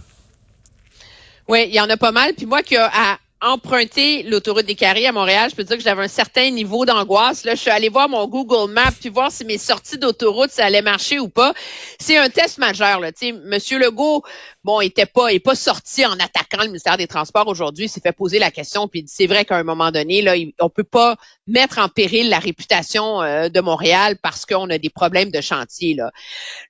Oui, 1.48 1.66
il 1.68 1.74
y 1.74 1.80
en 1.80 1.90
a 1.90 1.96
pas 1.96 2.12
mal. 2.12 2.32
Puis 2.36 2.46
moi 2.46 2.62
qui 2.62 2.76
a 2.76 2.86
à 2.86 3.18
emprunter 3.42 4.22
l'autoroute 4.22 4.64
des 4.64 4.74
Carrés 4.74 5.06
à 5.06 5.12
Montréal, 5.12 5.50
je 5.50 5.56
peux 5.56 5.64
dire 5.64 5.76
que 5.76 5.82
j'avais 5.82 6.02
un 6.02 6.08
certain 6.08 6.50
niveau 6.50 6.86
d'angoisse. 6.86 7.44
Là, 7.44 7.54
je 7.54 7.60
suis 7.60 7.70
allée 7.70 7.90
voir 7.90 8.08
mon 8.08 8.26
Google 8.26 8.72
Maps 8.72 8.92
puis 8.98 9.10
voir 9.10 9.30
si 9.30 9.44
mes 9.44 9.58
sorties 9.58 9.98
d'autoroute 9.98 10.50
ça 10.50 10.64
allait 10.64 10.82
marcher 10.82 11.18
ou 11.18 11.28
pas. 11.28 11.52
C'est 12.00 12.16
un 12.16 12.30
test 12.30 12.58
majeur. 12.58 12.98
Là. 13.00 13.12
Tu 13.12 13.26
sais, 13.26 13.32
Monsieur 13.32 13.78
Legault, 13.78 14.22
bon, 14.64 14.80
était 14.80 15.06
pas, 15.06 15.32
est 15.32 15.38
pas 15.38 15.54
sorti 15.54 16.06
en 16.06 16.14
attaquant 16.14 16.62
le 16.62 16.68
ministère 16.68 16.96
des 16.96 17.06
Transports 17.06 17.46
aujourd'hui. 17.46 17.84
Il 17.84 17.88
s'est 17.88 18.00
fait 18.00 18.12
poser 18.12 18.38
la 18.38 18.50
question. 18.50 18.88
Puis 18.88 19.04
c'est 19.06 19.26
vrai 19.26 19.44
qu'à 19.44 19.56
un 19.56 19.64
moment 19.64 19.90
donné, 19.90 20.22
là, 20.22 20.34
on 20.60 20.70
peut 20.70 20.84
pas 20.84 21.16
mettre 21.46 21.78
en 21.78 21.88
péril 21.88 22.30
la 22.30 22.38
réputation 22.38 23.22
euh, 23.22 23.48
de 23.50 23.60
Montréal 23.60 24.16
parce 24.22 24.46
qu'on 24.46 24.70
a 24.70 24.78
des 24.78 24.90
problèmes 24.90 25.30
de 25.30 25.40
chantier. 25.42 25.94
Là. 25.94 26.10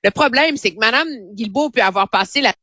Le 0.03 0.11
problème, 0.11 0.57
c'est 0.57 0.71
que 0.71 0.79
Madame 0.79 1.07
Guilbeault 1.33 1.69
peut 1.69 1.81
avoir 1.81 2.09
passé 2.09 2.41
la 2.41 2.53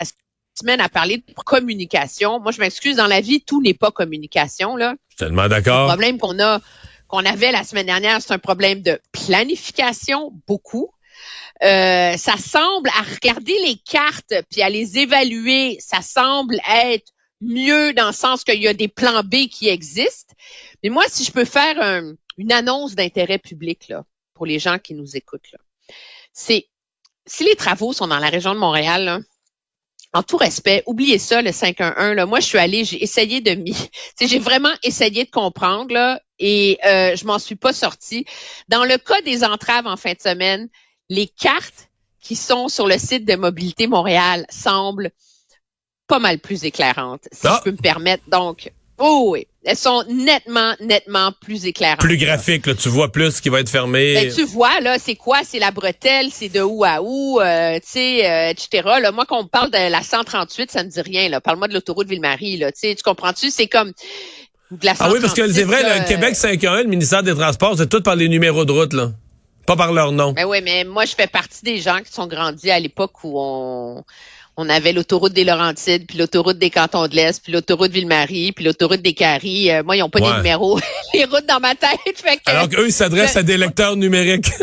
semaine 0.58 0.80
à 0.80 0.88
parler 0.88 1.18
de 1.18 1.34
communication. 1.44 2.40
Moi, 2.40 2.52
je 2.52 2.61
m'excuse, 2.61 2.96
dans 2.96 3.06
la 3.06 3.20
vie, 3.20 3.40
tout 3.42 3.61
n'est 3.62 3.75
pas 3.75 3.90
communication. 3.90 4.76
Là. 4.76 4.94
Je 5.08 5.14
suis 5.14 5.18
tellement 5.18 5.44
Le 5.44 5.49
d'accord. 5.49 5.87
problème 5.88 6.18
qu'on 6.18 6.38
a, 6.40 6.61
qu'on 7.08 7.25
avait 7.25 7.52
la 7.52 7.64
semaine 7.64 7.87
dernière, 7.87 8.20
c'est 8.23 8.32
un 8.32 8.38
problème 8.38 8.80
de 8.82 9.00
planification, 9.12 10.32
beaucoup. 10.46 10.90
Euh, 11.62 12.16
ça 12.16 12.37
semble, 12.37 12.88
à 12.90 13.02
regarder 13.02 13.56
les 13.66 13.76
cartes 13.76 14.34
puis 14.50 14.62
à 14.62 14.68
les 14.68 14.99
évaluer, 14.99 15.76
ça 15.80 16.02
semble 16.02 16.61
être 16.73 17.12
mieux 17.40 17.92
dans 17.92 18.06
le 18.08 18.12
sens 18.12 18.42
qu'il 18.44 18.61
y 18.62 18.68
a 18.68 18.75
des 18.75 18.88
plans 18.88 19.23
B 19.23 19.46
qui 19.49 19.68
existent. 19.68 20.34
Mais 20.82 20.88
moi, 20.88 21.04
si 21.08 21.25
je 21.25 21.30
peux 21.32 21.44
faire 21.44 21.80
un- 21.80 22.14
une 22.38 22.52
annonce 22.52 22.94
d'intérêt 22.94 23.38
public 23.38 23.87
là, 23.88 24.04
pour 24.34 24.46
les 24.46 24.58
gens 24.58 24.78
qui 24.78 24.94
nous 24.94 25.16
écoutent, 25.16 25.50
là, 25.52 25.58
c'est 26.32 26.66
si 27.26 27.44
les 27.44 27.54
travaux 27.54 27.92
sont 27.92 28.08
dans 28.08 28.18
la 28.18 28.28
région 28.28 28.54
de 28.54 28.58
Montréal, 28.58 29.04
là, 29.04 29.18
en 30.14 30.23
tout 30.23 30.37
respect, 30.37 30.83
oubliez 30.87 31.18
ça, 31.18 31.42
le 31.42 31.52
511. 31.52 32.14
Là. 32.14 32.25
Moi, 32.25 32.38
je 32.40 32.47
suis 32.47 32.59
allée, 32.59 32.85
j'ai 32.85 33.02
essayé 33.02 33.40
de 33.40 33.54
m'y... 33.54 33.73
tu 33.75 33.88
sais, 34.16 34.28
J'ai 34.28 34.38
vraiment 34.38 34.73
essayé 34.85 35.25
de 35.25 35.30
comprendre 35.30 35.92
là, 35.92 36.21
et 36.38 36.78
euh, 36.87 37.16
je 37.16 37.26
m'en 37.26 37.38
suis 37.40 37.56
pas 37.56 37.73
sortie. 37.73 38.25
Dans 38.68 38.85
le 38.85 38.97
cas 38.97 39.21
des 39.23 39.44
entraves 39.44 39.87
en 39.87 39.97
fin 39.97 40.12
de 40.12 40.21
semaine, 40.21 40.68
les 41.09 41.26
cartes 41.26 41.90
qui 42.21 42.37
sont 42.37 42.68
sur 42.68 42.87
le 42.87 42.97
site 42.97 43.26
de 43.26 43.35
Mobilité 43.35 43.87
Montréal 43.88 44.47
semblent 44.49 45.11
pas 46.06 46.21
mal 46.21 46.38
plus 46.38 46.64
éclairantes, 46.64 47.28
si 47.33 47.47
Ah. 47.47 47.56
je 47.59 47.64
peux 47.64 47.76
me 47.76 47.83
permettre. 47.83 48.23
Donc, 48.28 48.73
oh 48.98 49.28
oui, 49.32 49.46
elles 49.64 49.76
sont 49.76 50.04
nettement, 50.08 50.74
nettement 50.80 51.32
plus 51.40 51.66
éclairantes. 51.66 52.00
Plus 52.00 52.16
graphique, 52.16 52.66
là, 52.66 52.74
tu 52.74 52.88
vois 52.88 53.10
plus 53.10 53.36
ce 53.36 53.42
qui 53.42 53.48
va 53.48 53.60
être 53.60 53.68
fermé. 53.68 54.14
Ben, 54.14 54.32
tu 54.32 54.44
vois, 54.44 54.80
là, 54.80 54.98
c'est 54.98 55.16
quoi? 55.16 55.38
C'est 55.44 55.58
la 55.58 55.70
bretelle, 55.70 56.28
c'est 56.30 56.48
de 56.48 56.60
où 56.60 56.84
à 56.84 57.02
où, 57.02 57.40
euh, 57.40 57.76
tu 57.76 57.82
sais, 57.84 58.30
euh, 58.30 58.50
etc. 58.50 58.82
Là, 59.00 59.10
moi, 59.12 59.24
quand 59.26 59.40
on 59.40 59.46
parle 59.46 59.70
de 59.70 59.90
la 59.90 60.02
138, 60.02 60.70
ça 60.70 60.84
me 60.84 60.88
dit 60.88 61.00
rien. 61.00 61.28
Là. 61.28 61.40
Parle-moi 61.40 61.68
de 61.68 61.74
l'autoroute 61.74 62.08
Ville-Marie. 62.08 62.58
Là, 62.58 62.72
tu 62.72 62.94
comprends-tu? 63.02 63.50
C'est 63.50 63.68
comme 63.68 63.92
de 64.70 64.86
la 64.86 64.94
ah 64.98 65.10
oui, 65.12 65.20
parce 65.20 65.34
que 65.34 65.42
138, 65.42 65.54
c'est 65.54 65.64
vrai, 65.64 65.82
là, 65.82 65.98
le 65.98 66.04
Québec 66.04 66.34
5.1, 66.34 66.82
le 66.82 66.88
ministère 66.88 67.22
des 67.22 67.34
Transports, 67.34 67.76
c'est 67.78 67.88
tout 67.88 68.02
par 68.02 68.16
les 68.16 68.28
numéros 68.28 68.64
de 68.64 68.72
route, 68.72 68.92
là. 68.92 69.12
Pas 69.66 69.76
par 69.76 69.92
leur 69.92 70.12
nom. 70.12 70.32
Ben 70.32 70.44
oui, 70.44 70.60
mais 70.62 70.84
moi, 70.84 71.06
je 71.06 71.14
fais 71.14 71.26
partie 71.26 71.64
des 71.64 71.78
gens 71.78 72.00
qui 72.00 72.12
sont 72.12 72.26
grandis 72.26 72.70
à 72.70 72.78
l'époque 72.78 73.24
où 73.24 73.40
on, 73.40 74.04
on 74.56 74.68
avait 74.68 74.92
l'autoroute 74.92 75.32
des 75.32 75.44
Laurentides, 75.44 76.06
puis 76.06 76.18
l'autoroute 76.18 76.58
des 76.58 76.70
Cantons 76.70 77.08
de 77.08 77.14
l'Est, 77.16 77.42
puis 77.42 77.52
l'autoroute 77.52 77.90
Ville-Marie, 77.90 78.52
puis 78.52 78.64
l'autoroute 78.64 79.02
des 79.02 79.14
Caries. 79.14 79.70
Euh, 79.70 79.82
moi, 79.82 79.96
ils 79.96 80.00
n'ont 80.00 80.11
pas 80.11 80.20
Ouais. 80.20 80.30
des 80.30 80.37
numéros, 80.37 80.78
les 81.14 81.25
routes 81.25 81.46
dans 81.46 81.61
ma 81.61 81.75
tête. 81.75 81.99
Fait 82.16 82.37
que, 82.37 82.42
Alors 82.50 82.68
qu'eux, 82.68 82.87
ils 82.87 82.92
s'adressent 82.92 83.34
je- 83.34 83.38
à 83.40 83.42
des 83.42 83.56
lecteurs 83.56 83.96
numériques. 83.96 84.50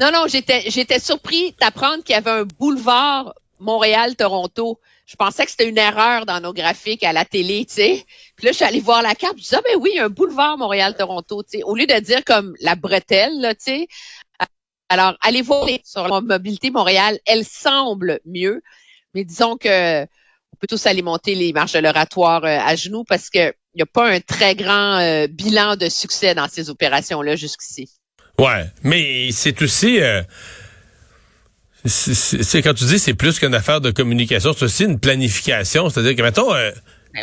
Non, 0.00 0.12
non, 0.12 0.26
j'étais, 0.28 0.62
j'étais 0.70 1.00
surpris 1.00 1.56
d'apprendre 1.60 2.04
qu'il 2.04 2.14
y 2.14 2.16
avait 2.16 2.30
un 2.30 2.44
boulevard 2.44 3.34
Montréal-Toronto. 3.58 4.78
Je 5.06 5.16
pensais 5.16 5.44
que 5.44 5.50
c'était 5.50 5.68
une 5.68 5.76
erreur 5.78 6.24
dans 6.24 6.38
nos 6.40 6.52
graphiques 6.52 7.02
à 7.02 7.12
la 7.12 7.24
télé, 7.24 7.64
tu 7.66 7.74
sais. 7.74 8.04
Puis 8.36 8.44
là, 8.46 8.52
je 8.52 8.56
suis 8.58 8.64
allée 8.64 8.78
voir 8.80 9.02
la 9.02 9.14
carte. 9.16 9.34
Je 9.38 9.42
dis, 9.42 9.54
ah 9.56 9.60
ben 9.64 9.76
oui, 9.80 9.90
il 9.94 9.96
y 9.96 10.00
a 10.00 10.04
un 10.04 10.08
boulevard 10.10 10.56
Montréal-Toronto, 10.58 11.42
tu 11.42 11.58
sais. 11.58 11.64
Au 11.64 11.74
lieu 11.74 11.86
de 11.86 11.98
dire 11.98 12.22
comme 12.24 12.54
la 12.60 12.76
bretelle, 12.76 13.40
là, 13.40 13.54
tu 13.54 13.64
sais. 13.64 13.88
Alors, 14.88 15.16
allez 15.20 15.42
voir 15.42 15.66
sur 15.84 16.08
la 16.08 16.20
mobilité 16.20 16.70
Montréal. 16.70 17.18
Elle 17.26 17.44
semble 17.44 18.20
mieux. 18.24 18.62
Mais 19.14 19.24
disons 19.24 19.56
que 19.56 20.02
on 20.04 20.56
peut 20.60 20.66
tous 20.68 20.86
aller 20.86 21.02
monter 21.02 21.34
les 21.34 21.52
marches 21.52 21.72
de 21.72 21.78
l'oratoire 21.78 22.44
euh, 22.44 22.58
à 22.58 22.74
genoux 22.74 23.04
parce 23.04 23.30
que 23.30 23.52
il 23.74 23.76
n'y 23.76 23.82
a 23.82 23.86
pas 23.86 24.10
un 24.10 24.20
très 24.20 24.54
grand 24.54 24.98
euh, 24.98 25.26
bilan 25.28 25.76
de 25.76 25.88
succès 25.88 26.34
dans 26.34 26.48
ces 26.48 26.68
opérations-là 26.70 27.36
jusqu'ici. 27.36 27.88
Ouais, 28.38 28.64
mais 28.82 29.30
c'est 29.32 29.60
aussi... 29.62 30.00
euh, 30.00 30.22
c'est- 31.84 32.62
quand 32.62 32.74
tu 32.74 32.84
dis 32.84 32.98
c'est 32.98 33.14
plus 33.14 33.38
qu'une 33.38 33.54
affaire 33.54 33.80
de 33.80 33.90
communication, 33.90 34.52
c'est 34.52 34.64
aussi 34.64 34.84
une 34.84 34.98
planification. 34.98 35.88
C'est-à-dire 35.90 36.16
que, 36.16 36.22
mettons, 36.22 36.52
euh, 36.52 36.70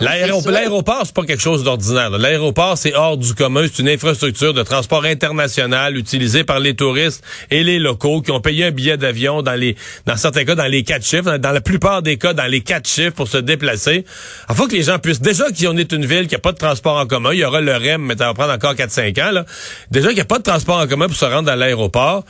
Ben 0.02 0.52
l'aéroport, 0.52 1.02
c'est 1.06 1.16
pas 1.16 1.24
quelque 1.24 1.42
chose 1.42 1.64
d'ordinaire. 1.64 2.10
L'aéroport, 2.10 2.78
c'est 2.78 2.94
hors 2.94 3.18
du 3.18 3.34
commun. 3.34 3.66
C'est 3.72 3.82
une 3.82 3.90
infrastructure 3.90 4.54
de 4.54 4.64
transport 4.64 5.06
international 5.06 5.98
utilisée 5.98 6.44
par 6.44 6.60
les 6.60 6.76
touristes 6.76 7.24
et 7.52 7.64
les 7.64 7.80
locaux 7.80 8.22
qui 8.22 8.32
ont 8.32 8.42
payé 8.42 8.66
un 8.66 8.72
billet 8.72 8.98
d'avion 8.98 9.42
dans 9.42 9.54
les, 9.54 9.76
dans 10.06 10.16
certains 10.16 10.46
cas, 10.46 10.56
dans 10.56 10.66
les 10.66 10.84
quatre 10.84 11.06
chiffres, 11.06 11.24
dans, 11.24 11.38
dans 11.40 11.52
la 11.52 11.62
plupart 11.62 12.02
des 12.02 12.18
cas, 12.18 12.34
dans 12.34 12.46
les 12.46 12.62
quatre 12.62 12.88
chiffres 12.88 13.16
pour 13.16 13.28
se 13.28 13.38
déplacer. 13.38 14.06
Il 14.50 14.56
faut 14.56 14.68
que 14.68 14.74
les 14.74 14.84
gens 14.84 15.00
puissent, 15.00 15.22
déjà 15.22 15.46
qu'on 15.52 15.78
est 15.78 15.92
une 15.92 16.06
ville 16.06 16.28
qui 16.28 16.36
a 16.36 16.40
pas 16.40 16.52
de 16.52 16.58
transport 16.58 16.98
en 16.98 17.06
commun, 17.06 17.34
il 17.34 17.40
y 17.40 17.46
aura 17.46 17.62
le 17.62 17.74
REM, 17.74 18.02
mais 18.02 18.16
ça 18.18 18.26
va 18.26 18.34
prendre 18.34 18.54
encore 18.54 18.74
4-5 18.74 19.30
ans, 19.30 19.32
là. 19.32 19.46
Déjà 19.92 20.08
qu'il 20.08 20.16
n'y 20.16 20.22
a 20.22 20.26
pas 20.26 20.40
de 20.40 20.44
transport 20.44 20.80
en 20.80 20.88
commun 20.88 21.08
pour 21.08 21.16
se 21.16 21.26
rendre 21.26 21.50
à 21.52 21.56
l'aéroport 21.56 22.26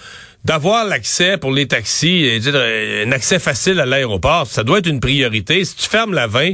d'avoir 0.45 0.85
l'accès 0.85 1.37
pour 1.37 1.51
les 1.51 1.67
taxis, 1.67 2.39
euh, 2.47 3.05
un 3.05 3.11
accès 3.11 3.39
facile 3.39 3.79
à 3.79 3.85
l'aéroport, 3.87 4.45
ça 4.45 4.63
doit 4.63 4.77
être 4.77 4.87
une 4.87 4.99
priorité. 4.99 5.65
Si 5.65 5.75
tu 5.75 5.89
fermes 5.89 6.13
la 6.13 6.27
20, 6.27 6.51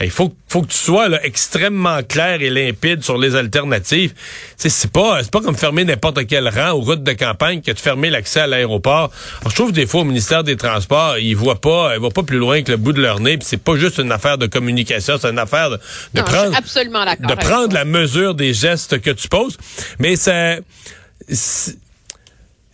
il 0.00 0.10
faut, 0.10 0.32
faut 0.48 0.62
que 0.62 0.68
tu 0.68 0.78
sois 0.78 1.08
là, 1.08 1.18
extrêmement 1.24 2.02
clair 2.04 2.40
et 2.40 2.50
limpide 2.50 3.02
sur 3.02 3.18
les 3.18 3.34
alternatives. 3.34 4.14
C'est 4.56 4.92
pas, 4.92 5.22
c'est 5.22 5.32
pas 5.32 5.40
comme 5.40 5.56
fermer 5.56 5.84
n'importe 5.84 6.24
quel 6.28 6.48
rang 6.48 6.70
aux 6.70 6.82
routes 6.82 7.02
de 7.02 7.12
campagne 7.12 7.60
que 7.62 7.72
de 7.72 7.78
fermer 7.80 8.10
l'accès 8.10 8.40
à 8.40 8.46
l'aéroport. 8.46 9.10
Je 9.48 9.54
trouve 9.54 9.72
des 9.72 9.86
fois 9.86 10.02
au 10.02 10.04
ministère 10.04 10.44
des 10.44 10.56
Transports, 10.56 11.18
ils 11.18 11.34
voient 11.34 11.60
pas, 11.60 11.94
ils 11.94 12.00
voient 12.00 12.10
pas 12.10 12.22
plus 12.22 12.38
loin 12.38 12.62
que 12.62 12.70
le 12.70 12.76
bout 12.76 12.92
de 12.92 13.02
leur 13.02 13.18
nez. 13.18 13.38
Puis 13.38 13.46
c'est 13.50 13.62
pas 13.62 13.74
juste 13.76 13.98
une 13.98 14.12
affaire 14.12 14.38
de 14.38 14.46
communication, 14.46 15.16
c'est 15.20 15.28
une 15.28 15.38
affaire 15.40 15.70
de, 15.70 15.76
de 16.14 16.20
Non, 16.20 16.26
je 16.26 16.32
prendre 16.32 16.56
absolument 16.56 17.04
de 17.04 17.34
prendre 17.34 17.74
la 17.74 17.84
mesure 17.84 18.36
des 18.36 18.54
gestes 18.54 19.00
que 19.00 19.10
tu 19.10 19.28
poses. 19.28 19.58
Mais 19.98 20.14
ça. 20.14 20.58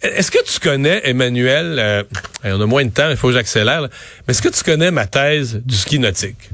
Est-ce 0.02 0.30
que 0.30 0.42
tu 0.44 0.60
connais, 0.60 1.00
Emmanuel, 1.08 1.76
euh, 1.78 2.02
on 2.44 2.60
a 2.60 2.66
moins 2.66 2.84
de 2.84 2.90
temps, 2.90 3.10
il 3.10 3.16
faut 3.16 3.28
que 3.28 3.34
j'accélère, 3.34 3.80
là, 3.82 3.88
mais 4.26 4.32
est-ce 4.32 4.42
que 4.42 4.48
tu 4.48 4.62
connais 4.62 4.90
ma 4.92 5.06
thèse 5.06 5.60
du 5.64 5.76
ski 5.76 5.98
nautique 5.98 6.50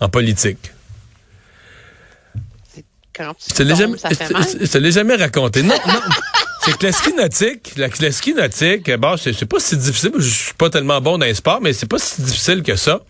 en 0.00 0.08
politique? 0.08 0.70
Quand 3.14 3.34
tu 3.34 3.46
Je 3.50 3.54
te 3.54 3.62
l'ai 3.64 3.70
tombes, 3.70 3.78
jamais, 3.80 3.98
ça 3.98 4.10
fait 4.10 4.26
je- 4.28 4.32
mal. 4.32 4.44
je- 4.60 4.64
je 4.64 4.70
te 4.70 4.78
l'ai 4.78 4.92
jamais 4.92 5.16
raconté. 5.16 5.62
Non, 5.62 5.74
non. 5.86 6.00
C'est 6.64 6.76
que 6.78 6.86
le 6.86 6.92
ski 6.92 7.12
nautique, 7.14 7.72
la- 7.76 7.88
le 7.88 8.10
ski 8.12 8.34
nautique, 8.34 8.90
bon, 8.96 9.16
c'est 9.16 9.32
c'est 9.32 9.46
pas 9.46 9.58
si 9.58 9.76
difficile. 9.76 10.12
Je 10.18 10.28
suis 10.28 10.54
pas 10.54 10.70
tellement 10.70 11.00
bon 11.00 11.18
dans 11.18 11.24
les 11.26 11.34
sports, 11.34 11.60
mais 11.60 11.72
c'est 11.72 11.86
pas 11.88 11.98
si 11.98 12.20
difficile 12.22 12.62
que 12.62 12.76
ça. 12.76 13.00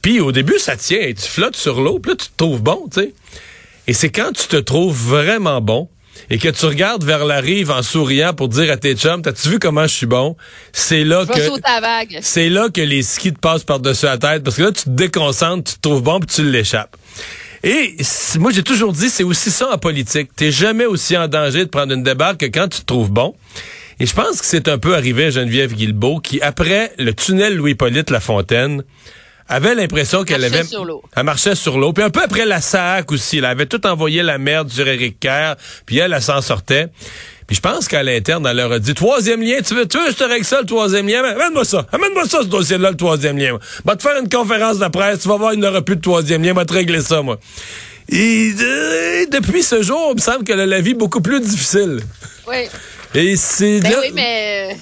Puis 0.00 0.20
au 0.20 0.32
début, 0.32 0.58
ça 0.58 0.76
tient. 0.76 1.00
et 1.00 1.12
Tu 1.14 1.28
flottes 1.28 1.56
sur 1.56 1.80
l'eau, 1.82 1.98
puis 1.98 2.12
là, 2.12 2.16
tu 2.16 2.26
te 2.28 2.36
trouves 2.36 2.62
bon, 2.62 2.88
tu 2.92 3.00
sais. 3.00 3.14
Et 3.88 3.92
c'est 3.92 4.10
quand 4.10 4.32
tu 4.32 4.46
te 4.46 4.56
trouves 4.56 4.96
vraiment 4.96 5.60
bon 5.60 5.88
et 6.30 6.38
que 6.38 6.48
tu 6.48 6.66
regardes 6.66 7.04
vers 7.04 7.24
la 7.24 7.40
rive 7.40 7.70
en 7.70 7.82
souriant 7.82 8.32
pour 8.34 8.48
dire 8.48 8.70
à 8.70 8.76
tes 8.76 8.94
chums, 8.94 9.22
t'as-tu 9.22 9.48
vu 9.48 9.58
comment 9.58 9.82
je 9.82 9.94
suis 9.94 10.06
bon? 10.06 10.36
C'est 10.72 11.04
là 11.04 11.24
Je 11.28 11.32
que... 11.32 11.60
la. 11.62 12.20
C'est 12.22 12.48
là 12.48 12.68
que 12.68 12.80
les 12.80 13.02
skis 13.02 13.32
te 13.32 13.38
passent 13.38 13.64
par-dessus 13.64 14.06
la 14.06 14.18
tête 14.18 14.42
parce 14.42 14.56
que 14.56 14.62
là, 14.62 14.72
tu 14.72 14.84
te 14.84 14.90
déconcentres, 14.90 15.72
tu 15.72 15.76
te 15.76 15.80
trouves 15.88 16.02
bon 16.02 16.20
puis 16.20 16.28
tu 16.34 16.50
l'échappes. 16.50 16.96
Et 17.64 17.96
moi, 18.38 18.50
j'ai 18.50 18.64
toujours 18.64 18.92
dit, 18.92 19.08
c'est 19.08 19.22
aussi 19.22 19.50
ça 19.50 19.70
en 19.72 19.78
politique. 19.78 20.30
T'es 20.34 20.50
jamais 20.50 20.84
aussi 20.84 21.16
en 21.16 21.28
danger 21.28 21.60
de 21.64 21.70
prendre 21.70 21.92
une 21.92 22.02
débarque 22.02 22.38
que 22.38 22.46
quand 22.46 22.68
tu 22.68 22.80
te 22.80 22.86
trouves 22.86 23.10
bon. 23.10 23.34
Et 24.00 24.06
je 24.06 24.14
pense 24.14 24.40
que 24.40 24.46
c'est 24.46 24.66
un 24.68 24.78
peu 24.78 24.96
arrivé 24.96 25.26
à 25.26 25.30
Geneviève 25.30 25.74
Guilbeault 25.74 26.18
qui, 26.18 26.40
après 26.40 26.92
le 26.98 27.14
tunnel 27.14 27.54
Louis-Polyte 27.54 28.10
Lafontaine, 28.10 28.82
avait 29.52 29.74
l'impression 29.74 30.24
qu'elle 30.24 30.40
Marchait 30.40 30.58
avait... 30.58 30.66
sur 30.66 30.84
l'eau. 30.84 31.02
Elle 31.14 31.24
marchait 31.24 31.54
sur 31.54 31.78
l'eau. 31.78 31.92
Puis 31.92 32.02
un 32.02 32.10
peu 32.10 32.22
après 32.22 32.46
la 32.46 32.60
SAC 32.60 33.12
aussi, 33.12 33.38
elle 33.38 33.44
avait 33.44 33.66
tout 33.66 33.86
envoyé 33.86 34.22
la 34.22 34.38
merde 34.38 34.70
sur 34.70 34.88
Éric 34.88 35.20
Kerr, 35.20 35.56
puis 35.84 35.98
elle, 35.98 36.12
elle 36.12 36.22
s'en 36.22 36.40
sortait. 36.40 36.88
Puis 37.46 37.56
je 37.56 37.60
pense 37.60 37.86
qu'à 37.86 38.02
l'interne, 38.02 38.46
elle 38.46 38.56
leur 38.56 38.72
a 38.72 38.78
dit, 38.78 38.94
troisième 38.94 39.42
lien, 39.42 39.58
tu 39.60 39.74
veux, 39.74 39.86
tu 39.86 39.98
veux, 39.98 40.10
je 40.10 40.16
te 40.16 40.24
règle 40.24 40.44
ça, 40.44 40.60
le 40.60 40.66
troisième 40.66 41.06
lien? 41.06 41.22
Amène-moi 41.22 41.66
ça. 41.66 41.86
Amène-moi 41.92 42.24
ça, 42.26 42.38
ce 42.42 42.46
dossier-là, 42.46 42.90
le 42.92 42.96
troisième 42.96 43.36
lien. 43.36 43.58
Va 43.84 43.94
te 43.94 44.02
faire 44.02 44.18
une 44.18 44.28
conférence 44.28 44.78
de 44.78 44.88
presse, 44.88 45.20
tu 45.20 45.28
vas 45.28 45.36
voir, 45.36 45.52
il 45.52 45.60
n'aura 45.60 45.82
plus 45.82 45.96
de 45.96 46.00
troisième 46.00 46.42
lien, 46.42 46.54
va 46.54 46.64
te 46.64 46.72
régler 46.72 47.02
ça, 47.02 47.20
moi. 47.20 47.38
Et 48.08 48.52
euh, 48.58 49.26
depuis 49.30 49.62
ce 49.62 49.82
jour, 49.82 50.08
il 50.12 50.16
me 50.16 50.20
semble 50.20 50.44
qu'elle 50.44 50.60
a 50.60 50.66
la 50.66 50.80
vie 50.80 50.94
beaucoup 50.94 51.20
plus 51.20 51.40
difficile. 51.40 52.00
Oui. 52.48 52.68
Et 53.14 53.36
c'est 53.36 53.80
Ben 53.80 53.92
oui, 54.00 54.12
mais 54.14 54.70
euh, 54.70 54.74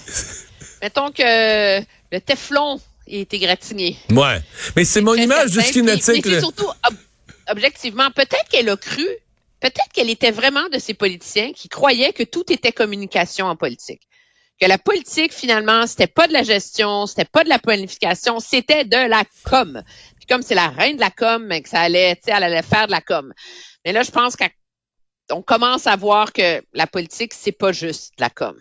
mettons 0.82 1.10
que 1.10 1.80
le 1.80 2.20
Teflon 2.20 2.80
est 3.14 3.32
égratigné. 3.34 3.96
Ouais. 4.10 4.40
Mais 4.76 4.84
c'est 4.84 5.00
mon 5.00 5.14
image 5.14 5.50
du 5.50 5.60
ski 5.60 5.82
nautique. 5.82 6.24
Mais 6.26 6.40
surtout, 6.40 6.66
ob- 6.68 6.96
objectivement, 7.48 8.10
peut-être 8.10 8.48
qu'elle 8.50 8.68
a 8.68 8.76
cru, 8.76 9.06
peut-être 9.60 9.92
qu'elle 9.92 10.10
était 10.10 10.30
vraiment 10.30 10.68
de 10.72 10.78
ces 10.78 10.94
politiciens 10.94 11.52
qui 11.52 11.68
croyaient 11.68 12.12
que 12.12 12.22
tout 12.22 12.50
était 12.52 12.72
communication 12.72 13.46
en 13.46 13.56
politique. 13.56 14.02
Que 14.60 14.66
la 14.66 14.76
politique, 14.78 15.32
finalement, 15.32 15.86
c'était 15.86 16.06
pas 16.06 16.28
de 16.28 16.34
la 16.34 16.42
gestion, 16.42 17.06
c'était 17.06 17.24
pas 17.24 17.44
de 17.44 17.48
la 17.48 17.58
planification, 17.58 18.40
c'était 18.40 18.84
de 18.84 19.08
la 19.08 19.24
com. 19.44 19.82
Puis 20.16 20.26
comme 20.28 20.42
c'est 20.42 20.54
la 20.54 20.68
reine 20.68 20.96
de 20.96 21.00
la 21.00 21.10
com, 21.10 21.44
mais 21.46 21.62
que 21.62 21.68
ça 21.70 21.80
allait, 21.80 22.16
tu 22.16 22.22
sais, 22.26 22.32
elle 22.36 22.42
allait 22.44 22.62
faire 22.62 22.86
de 22.86 22.92
la 22.92 23.00
com. 23.00 23.32
Mais 23.86 23.92
là, 23.92 24.02
je 24.02 24.10
pense 24.10 24.36
qu'on 24.36 25.40
commence 25.42 25.86
à 25.86 25.96
voir 25.96 26.34
que 26.34 26.62
la 26.74 26.86
politique, 26.86 27.32
c'est 27.34 27.52
pas 27.52 27.72
juste 27.72 28.12
de 28.18 28.22
la 28.22 28.28
com. 28.28 28.54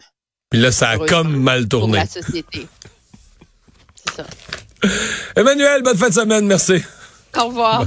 Puis 0.49 0.61
là, 0.61 0.71
ça 0.71 0.91
a 0.91 0.97
comme 0.99 1.35
mal 1.35 1.67
Pour 1.67 1.81
tourné. 1.81 1.97
la 1.97 2.07
société. 2.07 2.65
Ça. 4.15 4.25
Emmanuel, 5.35 5.83
bonne 5.83 5.97
fin 5.97 6.09
de 6.09 6.13
semaine, 6.13 6.45
merci. 6.45 6.83
Au 7.37 7.47
revoir. 7.47 7.85